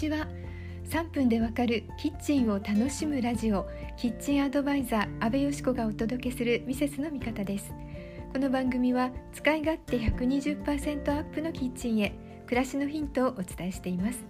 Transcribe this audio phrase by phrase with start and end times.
[0.00, 0.26] ちは。
[0.88, 7.70] 3分でわかるキッチンを楽しむラジオキッチンアドバイザー阿部よし子がお届けするミセスの味方です。
[8.32, 12.14] この番組は使い勝手120%アップのキッチンへ
[12.46, 14.24] 暮らしのヒントをお伝えしています。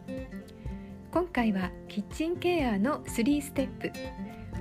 [1.13, 3.93] 今回はキッチンケアの3ステップ。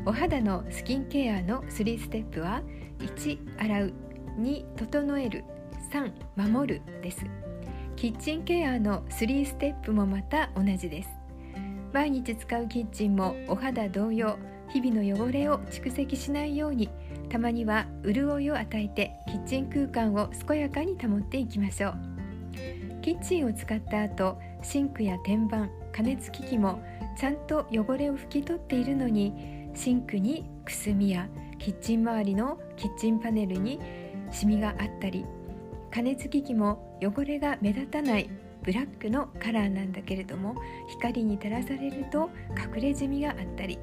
[0.05, 2.61] お肌のスキンケアの3ステップは
[2.99, 3.93] 1洗う。
[4.37, 5.43] 2整える。
[5.91, 6.81] 3守る。
[7.01, 7.48] です。
[7.99, 11.09] キッチンケアの3ステップもまた同じです。
[11.91, 14.37] 毎日使うキッチンもお肌同様
[14.69, 16.89] 日々の汚れを蓄積しないように
[17.27, 21.95] たまには潤いを与えてキッチン空間を健やかに保っていきましょう。
[23.01, 26.81] キッチンを使った後シンクや天板加熱機器も
[27.17, 33.77] ちゃんと汚れを拭き取っているのにシンクにくすみやキッチン周りのキッチンパネルに
[34.31, 35.25] シミがあったり
[35.91, 38.29] 加熱機器も汚れが目立たない
[38.63, 40.55] ブラックのカラーなんだけれども
[40.87, 42.29] 光に照らされると
[42.75, 43.79] 隠れ染みがあったり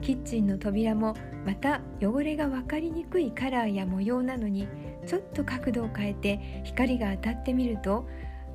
[0.00, 4.68] キッチンの扉もまた汚れが分かりにくいカラーや模様なのに
[5.06, 8.06] ちょっと角度を変えて光が当たってみると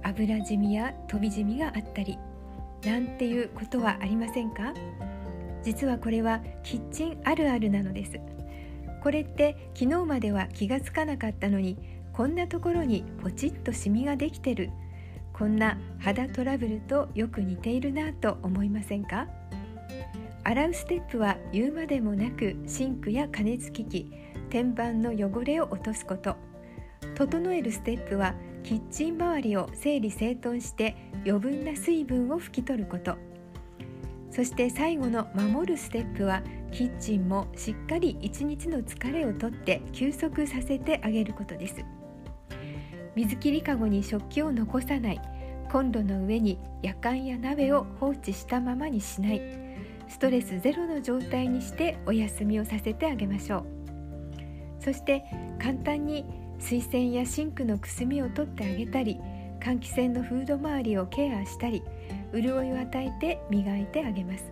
[0.04, 2.18] 油染みや飛び染みがあったり
[2.84, 4.74] なんていうことはありませんか？
[5.64, 8.20] 実はこれはキッチンあるあるなのです。
[9.04, 11.78] これって昨日までは気がつかなかったのに
[12.22, 14.70] こんなところにポチッとシミができてる。
[15.34, 19.28] こんな肌トラブルとよく似ているなと思いませんか？
[20.44, 24.12] 洗うステップは言うまでもなくシンクや加熱機器
[24.52, 26.36] 天板の汚れを落とすこと。
[27.16, 33.18] 整えるステップはキッチン周りを整理整頓して余分な水分を拭き取ること。
[34.30, 41.84] そして最後の守るステップはキッチンもしっかり一日の疲れをとって休息させてあげることです。
[43.16, 45.22] 水切りかごに食器を残さない。
[45.72, 49.42] コンロの上にやかんや鍋を放置したままにしない。
[50.08, 53.66] ストレスゼロの状態にしてお休みをさせてあげましょう。
[54.80, 55.24] そして
[55.60, 56.26] 簡単に
[56.60, 59.20] 水洗やシンクのくすみを取ってあげたり
[59.60, 61.84] 換気扇のフード周りをケアしたり
[62.34, 64.52] 潤いを与えて磨いてあげます。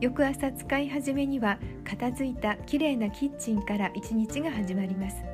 [0.00, 5.29] 翌朝使い始めには片付いた綺麗なキッチンから一日が始まります。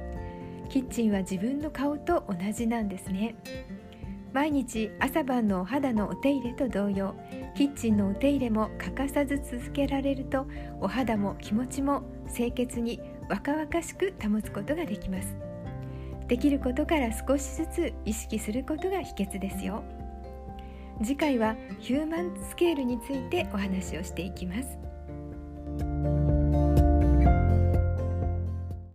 [0.69, 3.34] キッチンは自分の顔と同じなんですね。
[4.32, 7.15] 毎日朝晩のお肌のお手入れと同様
[7.54, 10.47] キッチンのお手入れも欠かさず続けられると
[10.81, 12.03] お肌も気持ちも
[12.34, 13.00] 清潔に
[13.31, 15.37] 若々しく保つことができます。
[16.28, 19.82] できることから少しずつ意識することが秘訣ですよ。
[21.03, 24.78] 次回はヒューマンスケールについてお話をしていきます。